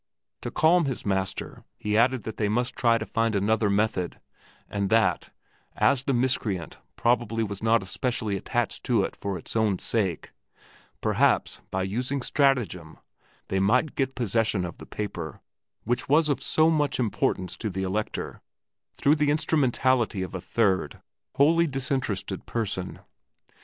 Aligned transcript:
To 0.41 0.49
calm 0.49 0.85
his 0.85 1.05
master 1.05 1.63
he 1.77 1.95
added 1.95 2.23
that 2.23 2.37
they 2.37 2.49
must 2.49 2.75
try 2.75 2.97
to 2.97 3.05
find 3.05 3.35
another 3.35 3.69
method, 3.69 4.19
and 4.67 4.89
that, 4.89 5.29
as 5.75 6.01
the 6.05 6.13
miscreant 6.15 6.79
probably 6.95 7.43
was 7.43 7.61
not 7.61 7.83
especially 7.83 8.35
attached 8.35 8.83
to 8.85 9.03
it 9.03 9.15
for 9.15 9.37
its 9.37 9.55
own 9.55 9.77
sake, 9.77 10.31
perhaps, 11.01 11.61
by 11.69 11.83
using 11.83 12.23
stratagem, 12.23 12.97
they 13.49 13.59
might 13.59 13.93
get 13.93 14.15
possession 14.15 14.65
of 14.65 14.79
the 14.79 14.87
paper, 14.87 15.39
which 15.83 16.09
was 16.09 16.29
of 16.29 16.41
so 16.41 16.71
much 16.71 16.99
importance 16.99 17.55
to 17.57 17.69
the 17.69 17.83
Elector, 17.83 18.41
through 18.95 19.17
the 19.17 19.29
instrumentality 19.29 20.23
of 20.23 20.33
a 20.33 20.41
third 20.41 20.99
wholly 21.35 21.67
disinterested 21.67 22.47
person. 22.47 22.97